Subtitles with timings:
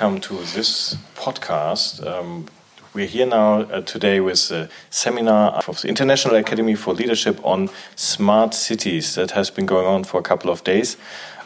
[0.00, 2.04] welcome to this podcast.
[2.04, 2.46] Um,
[2.94, 7.70] we're here now uh, today with a seminar of the International Academy for Leadership on
[7.94, 10.96] smart cities that has been going on for a couple of days.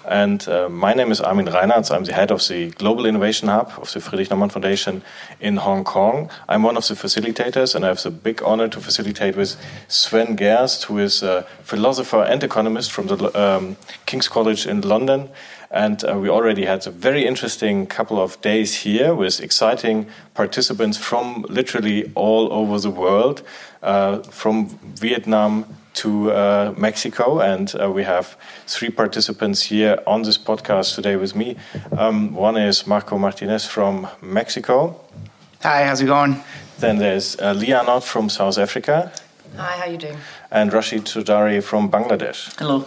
[0.09, 1.91] And uh, my name is Armin Reinhardt.
[1.91, 5.03] I'm the head of the Global Innovation Hub of the Friedrich Naumann Foundation
[5.39, 6.31] in Hong Kong.
[6.49, 9.57] I'm one of the facilitators, and I have the big honor to facilitate with
[9.87, 15.29] Sven Gerst, who is a philosopher and economist from the um, King's College in London.
[15.71, 20.97] And uh, we already had a very interesting couple of days here with exciting participants
[20.97, 23.43] from literally all over the world,
[23.83, 25.67] uh, from Vietnam
[25.99, 27.41] to uh, Mexico.
[27.41, 31.57] And uh, we have three participants here on this podcast today with me.
[31.97, 35.01] Um, one is Marco Martinez from Mexico.
[35.63, 36.43] Hi, how's it going?
[36.79, 39.11] Then there's uh, Leah from South Africa.
[39.57, 40.19] Hi, how you doing?
[40.51, 42.57] And Rashid Choudhary from Bangladesh.
[42.59, 42.87] Hello.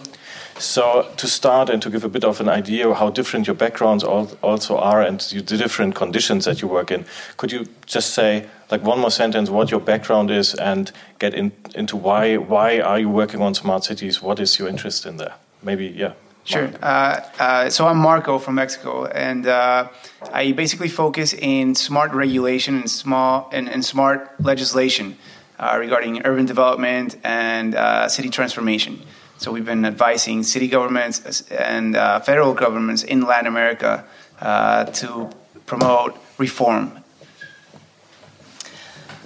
[0.58, 3.56] So, to start and to give a bit of an idea of how different your
[3.56, 7.04] backgrounds also are and the different conditions that you work in,
[7.36, 11.52] could you just say, like one more sentence, what your background is and get in,
[11.74, 14.22] into why why are you working on smart cities?
[14.22, 15.34] What is your interest in there?
[15.62, 16.12] Maybe, yeah.
[16.44, 16.68] Sure.
[16.82, 19.88] Uh, uh, so I'm Marco from Mexico, and uh,
[20.32, 25.16] I basically focus in smart regulation and small and, and smart legislation
[25.60, 29.02] uh, regarding urban development and uh, city transformation.
[29.42, 34.04] So we've been advising city governments and uh, federal governments in Latin America
[34.40, 35.30] uh, to
[35.66, 37.02] promote reform.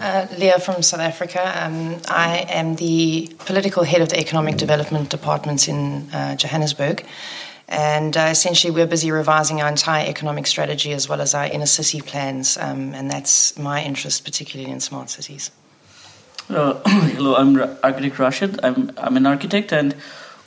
[0.01, 1.43] Uh, Leah from South Africa.
[1.63, 7.05] Um, I am the political head of the economic development departments in uh, Johannesburg.
[7.69, 11.67] And uh, essentially, we're busy revising our entire economic strategy as well as our inner
[11.67, 12.57] city plans.
[12.57, 15.51] Um, and that's my interest, particularly in smart cities.
[16.49, 18.61] Uh, hello, I'm architect Rashid.
[18.63, 19.97] I'm, I'm an architect, and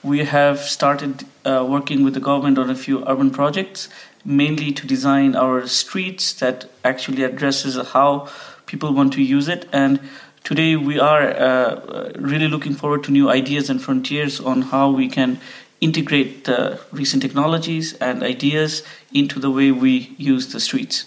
[0.02, 3.90] we have started uh, working with the government on a few urban projects,
[4.24, 8.30] mainly to design our streets that actually addresses how
[8.66, 9.68] people want to use it.
[9.74, 10.00] And
[10.46, 15.10] today we are uh, really looking forward to new ideas and frontiers on how we
[15.10, 15.42] can
[15.82, 21.04] integrate the recent technologies and ideas into the way we use the streets.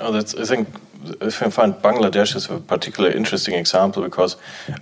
[0.00, 0.68] Oh, that's I think
[1.20, 4.36] if I find Bangladesh is a particularly interesting example because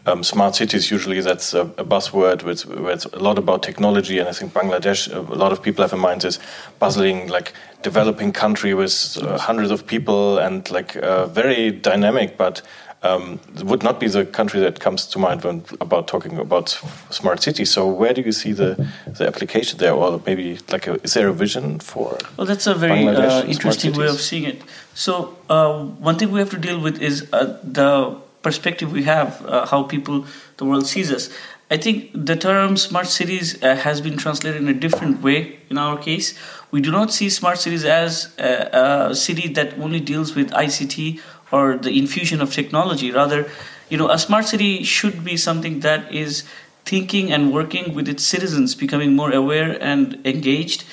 [0.06, 4.18] um, smart cities usually that's a, a buzzword with, where it's a lot about technology,
[4.18, 6.38] and I think Bangladesh a lot of people have in mind this
[6.78, 7.52] bustling like
[7.82, 12.62] developing country with uh, hundreds of people and like uh, very dynamic, but
[13.02, 17.42] um, would not be the country that comes to mind when about talking about smart
[17.42, 17.70] cities.
[17.70, 21.28] So where do you see the, the application there, or maybe like a, is there
[21.28, 22.18] a vision for?
[22.36, 24.62] Well, that's a very uh, interesting way of seeing it.
[24.94, 29.44] So uh, one thing we have to deal with is uh, the perspective we have,
[29.46, 30.26] uh, how people
[30.56, 31.30] the world sees us.
[31.70, 35.76] I think the term smart cities uh, has been translated in a different way in
[35.76, 36.38] our case.
[36.70, 41.20] We do not see smart cities as a, a city that only deals with ICT
[41.50, 43.10] or the infusion of technology.
[43.10, 43.50] Rather,
[43.88, 46.44] you know, a smart city should be something that is
[46.84, 50.84] thinking and working with its citizens, becoming more aware and engaged,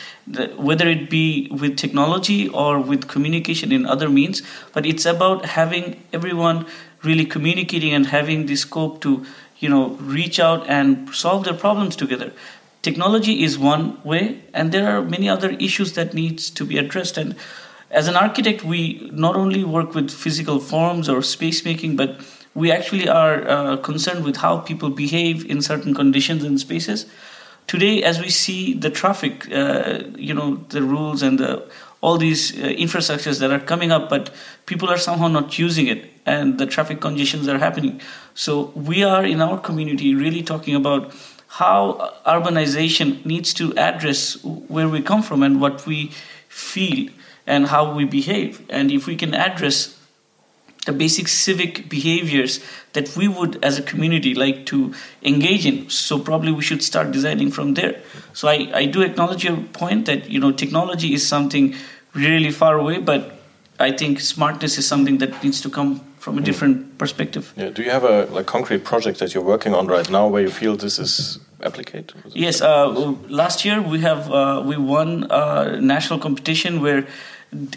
[0.57, 4.41] whether it be with technology or with communication in other means.
[4.73, 6.65] But it's about having everyone
[7.03, 9.25] really communicating and having the scope to,
[9.59, 12.33] you know, reach out and solve their problems together.
[12.81, 17.17] Technology is one way, and there are many other issues that needs to be addressed
[17.17, 17.35] and
[17.95, 22.19] as an architect, we not only work with physical forms or space making, but
[22.53, 27.05] we actually are uh, concerned with how people behave in certain conditions and spaces.
[27.67, 31.63] Today, as we see the traffic, uh, you know, the rules and the,
[32.01, 34.29] all these uh, infrastructures that are coming up, but
[34.65, 38.01] people are somehow not using it, and the traffic congestions are happening.
[38.33, 41.13] So we are in our community really talking about
[41.47, 46.11] how urbanization needs to address where we come from and what we
[46.49, 47.09] feel
[47.47, 48.65] and how we behave.
[48.69, 49.95] And if we can address
[50.85, 52.59] the basic civic behaviors
[52.93, 54.93] that we would as a community like to
[55.23, 57.99] engage in so probably we should start designing from there
[58.33, 61.75] so i, I do acknowledge your point that you know technology is something
[62.13, 63.39] really far away but
[63.79, 66.45] i think smartness is something that needs to come from a mm.
[66.45, 70.09] different perspective yeah do you have a like concrete project that you're working on right
[70.09, 72.87] now where you feel this is applicable yes uh,
[73.27, 77.07] last year we have uh, we won a national competition where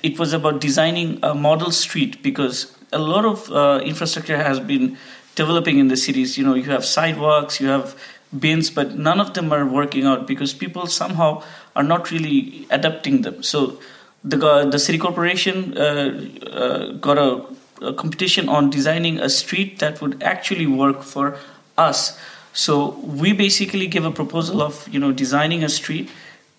[0.03, 4.97] it was about designing a model street because a lot of uh, infrastructure has been
[5.35, 6.39] developing in the cities.
[6.39, 7.95] You know, you have sidewalks, you have
[8.37, 11.43] bins, but none of them are working out because people somehow
[11.77, 13.43] are not really adapting them.
[13.43, 13.79] So
[14.25, 17.45] the the city corporation uh, uh, got a,
[17.85, 21.37] a, competition on designing a street that would actually work for
[21.77, 22.19] us.
[22.53, 22.91] So
[23.23, 26.11] we basically give a proposal of you know designing a street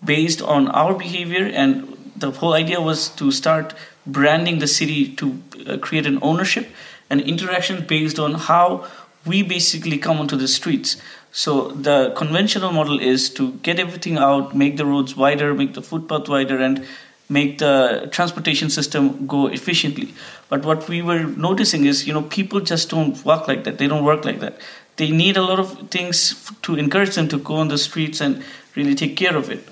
[0.04, 1.88] based on our behavior and
[2.19, 3.74] the whole idea was to start
[4.06, 6.68] branding the city to uh, create an ownership
[7.10, 8.88] and interaction based on how
[9.25, 10.98] we basically come onto the streets.
[11.31, 15.81] So the conventional model is to get everything out, make the roads wider, make the
[15.81, 16.86] footpath wider, and
[17.30, 20.13] make the transportation system go efficiently.
[20.50, 23.77] But what we were noticing is, you know, people just don't walk like that.
[23.77, 24.60] They don't work like that.
[24.95, 28.44] They need a lot of things to encourage them to go on the streets and
[28.75, 29.68] really take care of it.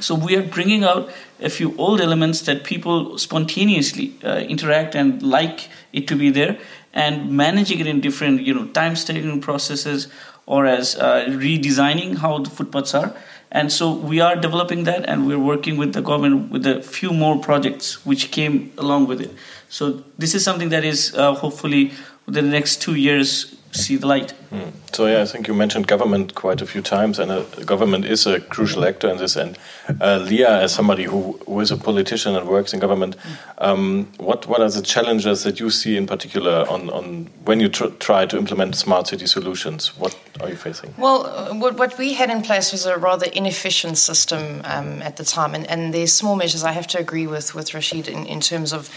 [0.00, 1.10] So we are bringing out
[1.40, 6.58] a few old elements that people spontaneously uh, interact and like it to be there,
[6.92, 10.08] and managing it in different, you know, time stating processes
[10.46, 13.14] or as uh, redesigning how the footpaths are.
[13.50, 17.12] And so we are developing that, and we're working with the government with a few
[17.12, 19.30] more projects which came along with it.
[19.68, 21.92] So this is something that is uh, hopefully
[22.26, 24.32] within the next two years see the light.
[24.50, 24.72] Mm.
[24.92, 28.26] So yeah, I think you mentioned government quite a few times, and uh, government is
[28.26, 29.36] a crucial actor in this.
[29.36, 29.58] And
[30.00, 33.16] uh, Leah, as somebody who, who is a politician and works in government,
[33.58, 37.68] um, what what are the challenges that you see in particular on on when you
[37.68, 39.98] tr try to implement smart city solutions?
[39.98, 40.94] What are you facing?
[40.96, 45.16] Well, uh, what, what we had in place was a rather inefficient system um, at
[45.16, 46.62] the time, and, and there's small measures.
[46.62, 48.88] I have to agree with with Rashid in, in terms of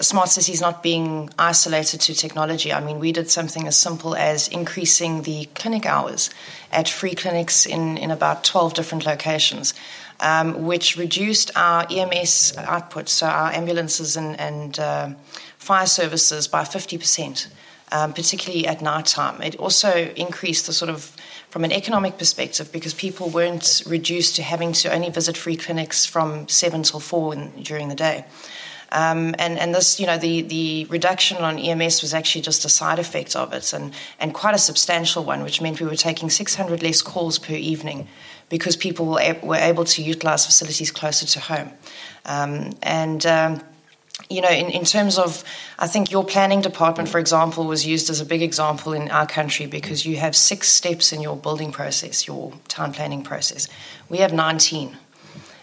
[0.00, 2.72] smart cities not being isolated to technology.
[2.72, 6.30] I mean, we did something as simple as increasing the clinic hours
[6.72, 9.74] at free clinics in, in about 12 different locations,
[10.20, 15.10] um, which reduced our EMS output, so our ambulances and, and uh,
[15.58, 17.48] fire services, by 50%.
[17.92, 19.42] Um, particularly at night time.
[19.42, 21.16] It also increased the sort of
[21.48, 26.06] from an economic perspective because people weren't reduced to having to only visit free clinics
[26.06, 28.24] from seven till four in, during the day.
[28.92, 32.68] Um, and, and this, you know, the, the reduction on EMS was actually just a
[32.68, 36.28] side effect of it and, and quite a substantial one, which meant we were taking
[36.28, 38.08] 600 less calls per evening
[38.48, 41.70] because people were, able to utilize facilities closer to home.
[42.24, 43.62] Um, and um,
[44.28, 45.44] you know, in, in terms of,
[45.78, 49.26] I think your planning department, for example, was used as a big example in our
[49.26, 53.68] country because you have six steps in your building process, your town planning process.
[54.08, 54.96] We have 19.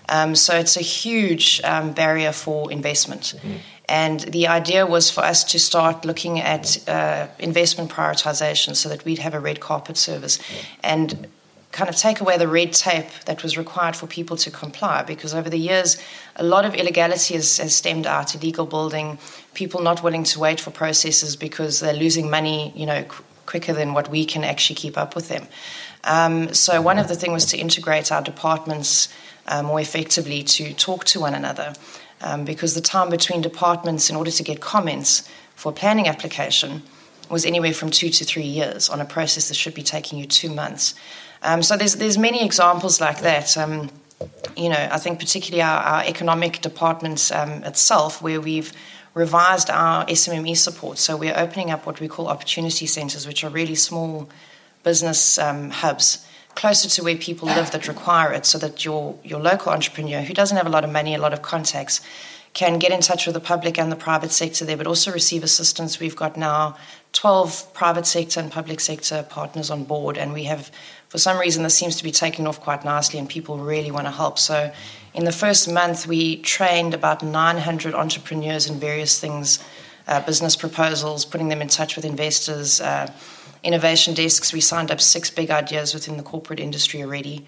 [0.10, 3.34] Um, so it's a huge um, barrier for investment.
[3.42, 3.60] Mm.
[3.90, 9.06] And the idea was for us to start looking at uh, investment prioritization so that
[9.06, 10.40] we'd have a red carpet service
[10.84, 11.28] and
[11.72, 15.34] kind of take away the red tape that was required for people to comply because
[15.34, 15.98] over the years
[16.36, 19.20] a lot of illegality has, has stemmed out illegal building
[19.54, 23.74] people not willing to wait for processes because they're losing money you know qu- quicker
[23.74, 25.46] than what we can actually keep up with them
[26.06, 29.10] um, so one of the things was to integrate our departments
[29.48, 31.74] uh, more effectively to talk to one another.
[32.20, 36.82] Um, because the time between departments in order to get comments for a planning application
[37.30, 40.26] was anywhere from two to three years on a process that should be taking you
[40.26, 40.96] two months.
[41.44, 43.56] Um, so there's there's many examples like that.
[43.56, 43.92] Um,
[44.56, 48.74] you know, I think particularly our, our economic department um, itself, where we've
[49.14, 50.98] revised our SMME support.
[50.98, 54.30] So we're opening up what we call opportunity centres, which are really small
[54.84, 56.27] business um, hubs
[56.58, 60.34] closer to where people live that require it so that your, your local entrepreneur who
[60.34, 62.02] doesn't have a lot of money, a lot of contacts,
[62.54, 65.44] can get in touch with the public and the private sector there, but also receive
[65.44, 66.00] assistance.
[66.00, 66.76] We've got now
[67.14, 70.72] 12 private sector and public sector partners on board, and we have,
[71.10, 74.08] for some reason, this seems to be taking off quite nicely, and people really want
[74.08, 74.40] to help.
[74.40, 74.74] So,
[75.14, 79.60] in the first month, we trained about 900 entrepreneurs in various things
[80.08, 82.82] uh, business proposals, putting them in touch with investors.
[82.82, 83.12] Uh,
[83.64, 84.54] innovation desks.
[84.54, 87.46] We signed up six big ideas within the corporate industry already.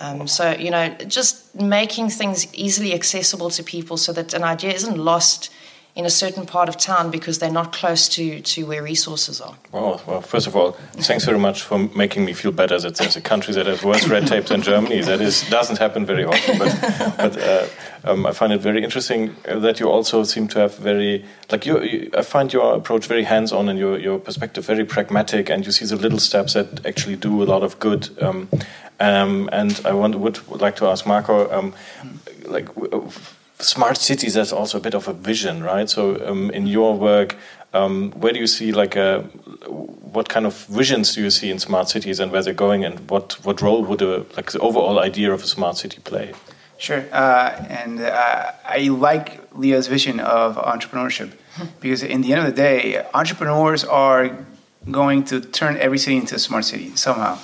[0.00, 4.72] Um, so, you know, just making things easily accessible to people so that an idea
[4.72, 5.50] isn't lost
[5.94, 9.54] in a certain part of town because they're not close to, to where resources are.
[9.70, 13.14] Well, well, first of all, thanks very much for making me feel better that there's
[13.14, 15.02] a country that has worse red tape than Germany.
[15.02, 17.66] That is doesn't happen very often, but, but uh,
[18.04, 21.80] um, I find it very interesting that you also seem to have very like you.
[21.82, 25.72] you I find your approach very hands-on and your your perspective very pragmatic, and you
[25.72, 28.10] see the little steps that actually do a lot of good.
[28.22, 28.48] Um,
[29.00, 31.74] um, and I want, would, like to ask Marco, um,
[32.46, 32.68] like
[33.58, 37.36] smart cities that's also a bit of a vision right so um, in your work
[37.72, 39.22] um, where do you see like a,
[39.70, 43.08] what kind of visions do you see in smart cities and where they're going and
[43.08, 46.32] what what role would a like the overall idea of a smart city play
[46.84, 47.48] sure uh,
[47.80, 49.28] and uh, i like
[49.62, 51.30] Leah's vision of entrepreneurship
[51.80, 54.24] because in the end of the day entrepreneurs are
[54.90, 57.38] going to turn every city into a smart city somehow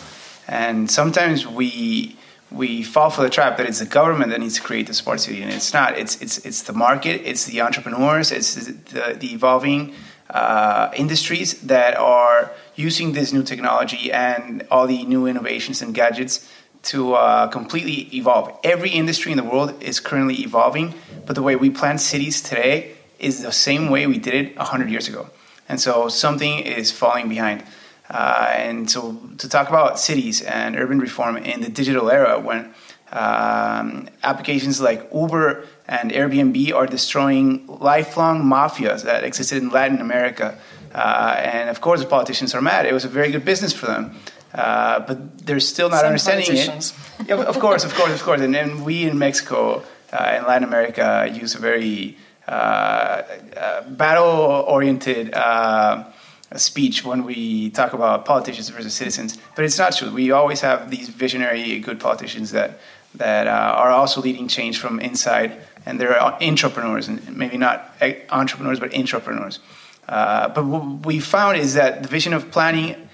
[0.46, 2.16] and sometimes we
[2.50, 5.20] we fall for the trap that it's the government that needs to create the smart
[5.20, 5.96] city, and it's not.
[5.96, 9.94] It's it's it's the market, it's the entrepreneurs, it's the, the evolving
[10.30, 16.48] uh, industries that are using this new technology and all the new innovations and gadgets
[16.82, 18.58] to uh, completely evolve.
[18.64, 20.94] Every industry in the world is currently evolving,
[21.26, 24.88] but the way we plan cities today is the same way we did it 100
[24.88, 25.28] years ago.
[25.68, 27.64] And so something is falling behind.
[28.08, 32.74] Uh, and so to talk about cities and urban reform in the digital era when
[33.12, 40.58] um, applications like Uber and Airbnb are destroying lifelong mafias that existed in Latin America.
[40.92, 42.86] Uh, and of course, the politicians are mad.
[42.86, 44.16] It was a very good business for them.
[44.52, 46.92] Uh, but they're still not Some understanding it.
[47.28, 48.40] yeah, of course, of course, of course.
[48.40, 52.16] And, then we in Mexico uh, and Latin America use a very
[52.48, 53.22] uh,
[53.56, 56.04] uh, battle-oriented uh,
[56.56, 59.38] speech when we talk about politicians versus citizens.
[59.54, 60.10] But it's not true.
[60.10, 62.80] We always have these visionary, good politicians that
[63.12, 67.92] that are also leading change from inside, and they're entrepreneurs, and maybe not
[68.30, 69.58] entrepreneurs, but entrepreneurs.
[70.06, 73.09] but what we found is that the vision of planning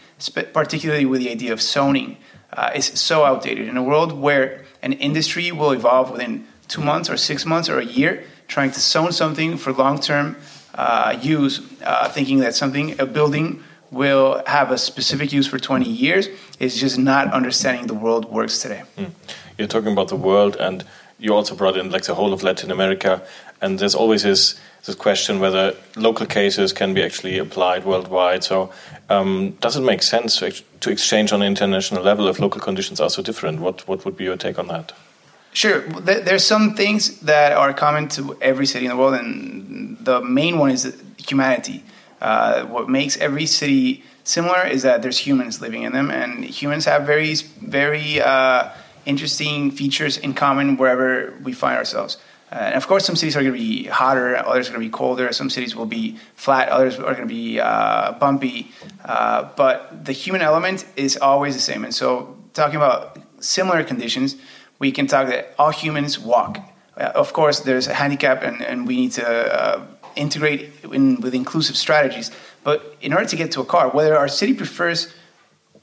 [0.53, 2.17] particularly with the idea of zoning,
[2.53, 3.69] uh, is so outdated.
[3.69, 7.79] In a world where an industry will evolve within two months or six months or
[7.79, 10.37] a year, trying to zone something for long term
[10.75, 15.89] uh, use, uh, thinking that something, a building, will have a specific use for 20
[15.89, 18.83] years, is just not understanding the world works today.
[18.99, 19.11] Mm.
[19.59, 20.85] You're talking about the world, and
[21.19, 23.23] you also brought in like the whole of Latin America,
[23.61, 28.45] and there's always this this question whether local cases can be actually applied worldwide.
[28.45, 28.71] So,
[29.09, 32.61] um, does it make sense to, ex to exchange on an international level if local
[32.61, 33.61] conditions are so different?
[33.61, 34.93] What what would be your take on that?
[35.53, 35.81] Sure.
[35.81, 40.59] There's some things that are common to every city in the world, and the main
[40.59, 41.83] one is humanity.
[42.21, 46.85] Uh, what makes every city similar is that there's humans living in them, and humans
[46.85, 48.69] have very, very uh,
[49.07, 52.19] interesting features in common wherever we find ourselves.
[52.53, 54.87] Uh, and of course, some cities are going to be hotter, others are going to
[54.87, 55.33] be colder.
[55.33, 58.71] Some cities will be flat, others are going to be uh, bumpy.
[59.05, 61.85] Uh, but the human element is always the same.
[61.85, 64.37] And so, talking about similar conditions,
[64.79, 66.59] we can talk that all humans walk.
[66.97, 69.83] Uh, of course, there's a handicap, and, and we need to uh,
[70.15, 72.31] integrate in, with inclusive strategies.
[72.63, 75.13] But in order to get to a car, whether our city prefers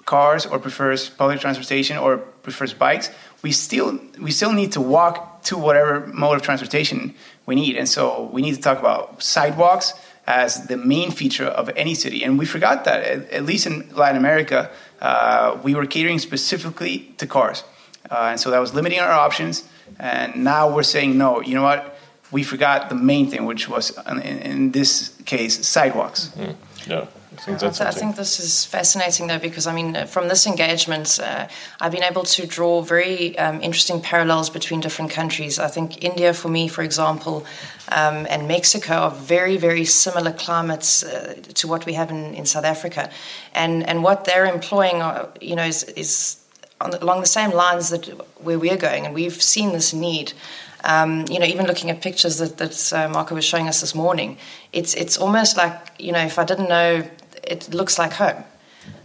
[0.05, 3.09] cars or prefers public transportation or prefers bikes,
[3.41, 7.13] we still we still need to walk to whatever mode of transportation
[7.45, 7.75] we need.
[7.75, 9.93] And so we need to talk about sidewalks
[10.25, 12.23] as the main feature of any city.
[12.23, 14.69] And we forgot that at, at least in Latin America,
[15.01, 17.63] uh, we were catering specifically to cars,
[18.09, 19.67] uh, and so that was limiting our options.
[19.99, 21.41] And now we're saying no.
[21.41, 21.97] You know what?
[22.31, 26.31] We forgot the main thing, which was in, in this case sidewalks.
[26.35, 26.55] Mm,
[26.87, 27.05] yeah.
[27.37, 31.47] I think, I think, this is fascinating, though, because I mean, from this engagement, uh,
[31.81, 35.59] I've been able to draw very um, interesting parallels between different countries.
[35.59, 37.45] I think India, for me, for example,
[37.89, 42.45] um, and Mexico are very, very similar climates uh, to what we have in, in
[42.45, 43.09] South Africa,
[43.53, 46.37] and and what they're employing, are, you know, is, is
[46.81, 48.05] along the same lines that
[48.41, 50.33] where we're going, and we've seen this need.
[50.85, 53.95] Um, you know, even looking at pictures that, that uh, Marco was showing us this
[53.95, 54.37] morning,
[54.73, 57.07] it's it's almost like you know, if I didn't know
[57.47, 58.43] it looks like home.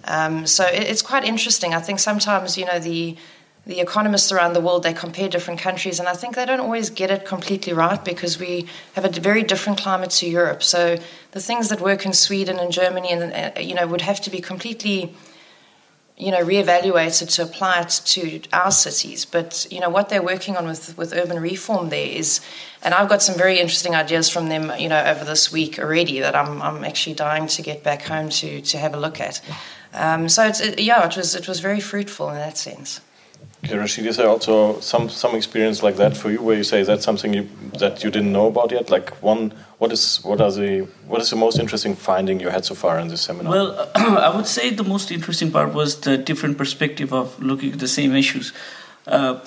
[0.04, 1.75] Um, so it, it's quite interesting.
[1.75, 3.16] I think sometimes, you know, the
[3.66, 6.88] the economists around the world they compare different countries, and I think they don't always
[6.88, 10.62] get it completely right because we have a very different climate to Europe.
[10.62, 10.99] So
[11.33, 14.30] the things that work in Sweden and Germany, and uh, you know, would have to
[14.30, 15.14] be completely
[16.19, 19.25] you know, reevaluated to apply it to our cities.
[19.25, 22.41] But you know what they're working on with with urban reform there is,
[22.83, 24.73] and I've got some very interesting ideas from them.
[24.79, 28.29] You know, over this week already that I'm I'm actually dying to get back home
[28.31, 29.41] to to have a look at.
[29.95, 33.01] Um, so it's it, yeah, it was it was very fruitful in that sense.
[33.65, 36.85] Okay, Rashid, is there also some some experience like that for you, where you say
[36.85, 37.49] that's something you,
[37.79, 38.89] that you didn't know about yet?
[38.89, 42.64] Like one, what is what are the what is the most interesting finding you had
[42.64, 43.52] so far in this seminar?
[43.52, 47.78] Well, I would say the most interesting part was the different perspective of looking at
[47.78, 48.52] the same issues.
[49.06, 49.38] Uh,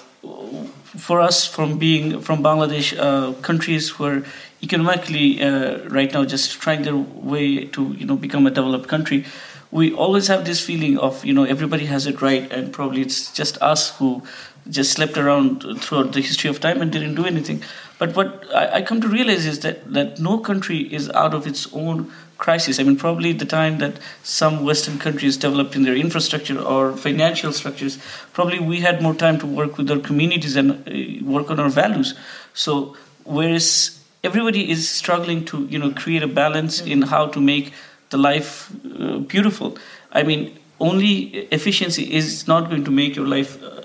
[0.97, 4.23] for us, from being from Bangladesh, uh, countries where
[4.63, 9.25] economically uh, right now just trying their way to you know become a developed country
[9.71, 13.31] we always have this feeling of you know everybody has it right and probably it's
[13.31, 14.21] just us who
[14.69, 17.63] just slept around throughout the history of time and didn't do anything.
[17.97, 21.45] But what I, I, come to realize is that that no country is out of
[21.45, 22.79] its own crisis.
[22.79, 27.51] I mean probably the time that some western countries developed in their infrastructure or financial
[27.53, 27.99] structures
[28.33, 31.69] probably we had more time to work with our communities and uh, work on our
[31.69, 32.15] values.
[32.53, 37.73] So whereas everybody is struggling to you know create a balance in how to make
[38.11, 39.77] the life uh, beautiful.
[40.11, 43.80] I mean, only efficiency is not going to make your life, uh,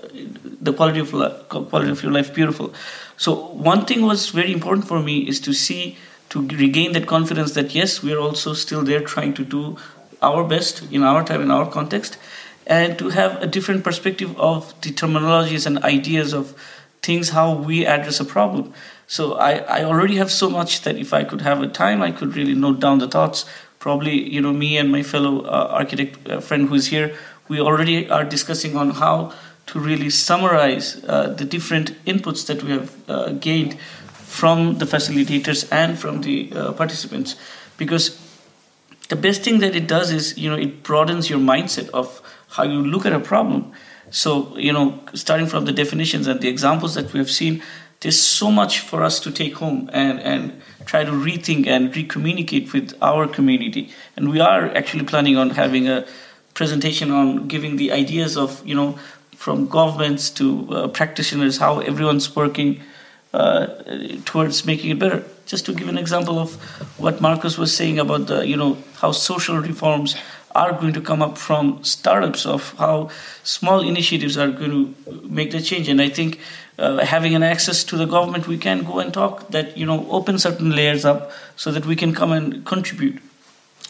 [0.67, 1.11] the quality of
[1.49, 2.73] quality of your life beautiful.
[3.25, 3.35] So
[3.69, 5.81] one thing was very important for me is to see
[6.29, 9.77] to regain that confidence that yes, we are also still there trying to do
[10.21, 12.17] our best in our time in our context,
[12.79, 16.53] and to have a different perspective of the terminologies and ideas of
[17.07, 18.73] things how we address a problem.
[19.07, 22.11] So I, I already have so much that if I could have a time, I
[22.11, 23.45] could really note down the thoughts.
[23.79, 27.15] Probably, you know, me and my fellow uh, architect uh, friend who's here,
[27.47, 29.31] we already are discussing on how
[29.67, 33.79] to really summarize uh, the different inputs that we have uh, gained
[34.13, 37.35] from the facilitators and from the uh, participants.
[37.77, 38.19] Because
[39.09, 42.63] the best thing that it does is you know it broadens your mindset of how
[42.63, 43.71] you look at a problem.
[44.09, 47.61] So you know starting from the definitions and the examples that we have seen
[48.01, 52.71] there's so much for us to take home and and try to rethink and recommunicate
[52.73, 53.91] with our community.
[54.15, 56.05] And we are actually planning on having a
[56.53, 58.99] presentation on giving the ideas of you know
[59.37, 62.81] from governments to uh, practitioners, how everyone's working
[63.33, 63.67] uh,
[64.25, 65.23] towards making it better.
[65.45, 66.55] Just to give an example of
[66.97, 70.15] what Marcus was saying about the, you know, how social reforms
[70.55, 73.09] are going to come up from startups, of how
[73.43, 75.87] small initiatives are going to make the change.
[75.87, 76.39] And I think
[76.79, 80.07] uh, having an access to the government, we can go and talk that, you know,
[80.09, 83.21] open certain layers up so that we can come and contribute.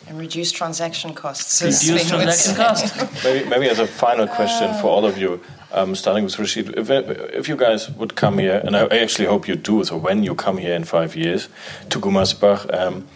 [0.08, 1.62] And reduce transaction costs.
[1.62, 3.24] Reduce transaction costs.
[3.24, 6.90] maybe, maybe as a final question for all of you, um, starting with Rashid, if,
[6.90, 10.36] if you guys would come here, and I actually hope you do, so when you
[10.36, 11.50] come here in five years
[11.90, 13.08] to Gummersbach, um,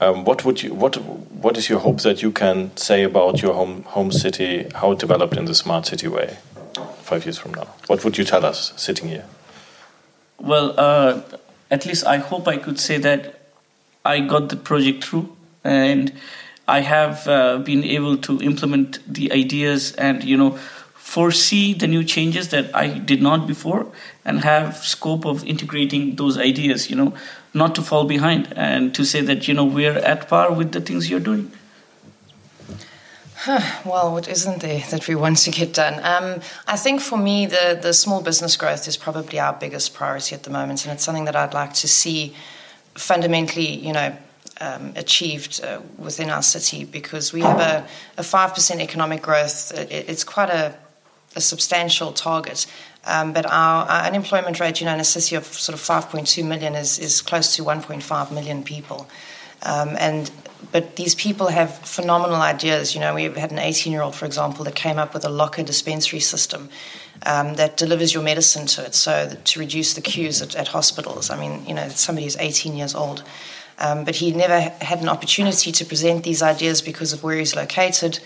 [0.00, 3.52] um, what would you what what is your hope that you can say about your
[3.52, 6.38] home home city, how it developed in the smart city way,
[7.02, 7.68] five years from now?
[7.86, 9.26] What would you tell us sitting here?
[10.38, 11.20] Well, uh,
[11.70, 13.40] at least I hope I could say that
[14.04, 16.12] I got the project through and
[16.66, 20.58] I have uh, been able to implement the ideas and you know
[20.94, 23.86] foresee the new changes that I did not before
[24.24, 27.14] and have scope of integrating those ideas you know
[27.52, 30.80] not to fall behind and to say that you know we're at par with the
[30.80, 31.50] things you're doing
[33.46, 35.94] well, what isn't there that we want to get done?
[36.04, 40.34] Um, I think for me, the, the small business growth is probably our biggest priority
[40.34, 42.34] at the moment, and it's something that I'd like to see
[42.94, 44.14] fundamentally, you know,
[44.60, 47.86] um, achieved uh, within our city because we have a,
[48.18, 49.72] a 5% economic growth.
[49.72, 50.74] It, it's quite a,
[51.36, 52.66] a substantial target.
[53.06, 56.46] Um, but our, our, unemployment rate, you know, in a city of sort of 5.2
[56.46, 59.08] million is, is close to 1.5 million people.
[59.62, 60.30] Um, and
[60.72, 62.94] but these people have phenomenal ideas.
[62.94, 65.28] You know, we've had an 18 year old, for example, that came up with a
[65.28, 66.68] locker dispensary system
[67.24, 71.30] um, that delivers your medicine to it, so to reduce the queues at, at hospitals.
[71.30, 73.22] I mean, you know, somebody who's 18 years old.
[73.80, 77.56] Um, but he never had an opportunity to present these ideas because of where he's
[77.56, 78.20] located.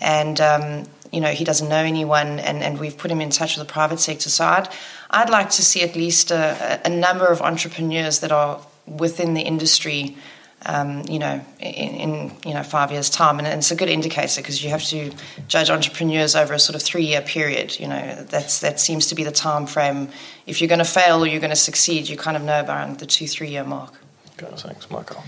[0.00, 3.56] And, um, you know, he doesn't know anyone, and, and we've put him in touch
[3.56, 4.28] with the private sector.
[4.28, 4.68] So I'd,
[5.10, 9.42] I'd like to see at least a, a number of entrepreneurs that are within the
[9.42, 10.16] industry
[10.64, 14.40] um, you know, in, in, you know five years' time, and it's a good indicator
[14.40, 15.12] because you have to
[15.48, 17.78] judge entrepreneurs over a sort of three-year period.
[17.78, 20.08] You know, that's that seems to be the time frame.
[20.46, 22.98] If you're going to fail or you're going to succeed, you kind of know around
[22.98, 23.94] the two, three-year mark.
[24.38, 25.22] Okay, thanks, Marco.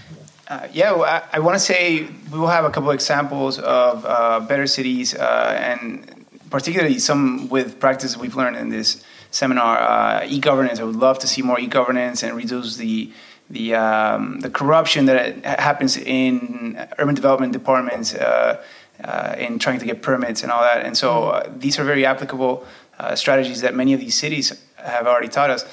[0.48, 3.58] Uh, yeah, well, I, I want to say we will have a couple of examples
[3.58, 9.78] of uh, better cities, uh, and particularly some with practice we've learned in this seminar.
[9.78, 10.78] Uh, e-governance.
[10.78, 13.10] I would love to see more e-governance and reduce the
[13.48, 18.62] the um, the corruption that happens in urban development departments uh,
[19.02, 20.84] uh, in trying to get permits and all that.
[20.84, 22.66] And so these are very applicable
[23.14, 25.64] strategies that many of these cities have already taught us.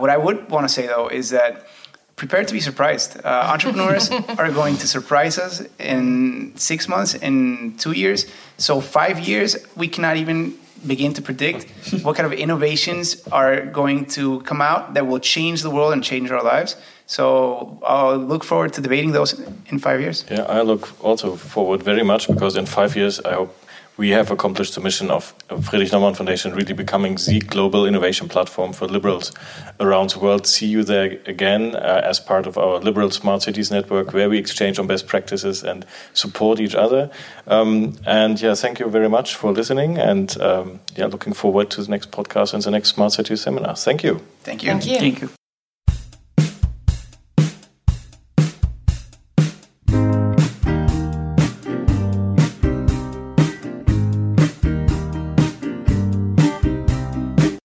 [0.00, 1.68] what I would want to say though is that
[2.18, 3.16] prepare to be surprised.
[3.24, 8.26] Uh, entrepreneurs are going to surprise us in six months, in two years.
[8.58, 11.66] So, five years, we cannot even begin to predict
[12.04, 16.04] what kind of innovations are going to come out that will change the world and
[16.04, 16.76] change our lives.
[17.06, 19.32] So I'll look forward to debating those
[19.70, 20.24] in five years.
[20.30, 23.56] Yeah, I look also forward very much because in five years, I hope
[23.98, 28.72] we have accomplished the mission of Friedrich Naumann Foundation really becoming the global innovation platform
[28.72, 29.32] for liberals
[29.80, 30.46] around the world.
[30.46, 34.38] See you there again uh, as part of our Liberal Smart Cities Network, where we
[34.38, 35.84] exchange on best practices and
[36.14, 37.10] support each other.
[37.48, 39.98] Um, and yeah, thank you very much for listening.
[39.98, 43.74] And um, yeah, looking forward to the next podcast and the next Smart Cities seminar.
[43.74, 44.20] Thank you.
[44.42, 44.70] Thank you.
[44.70, 44.98] Thank you.
[44.98, 45.30] Thank you.